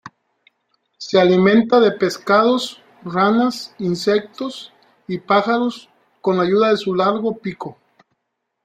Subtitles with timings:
[0.97, 4.73] Se alimenta de pescados, ranas, insectos
[5.07, 7.77] y pájaros con ayuda de su largo pico.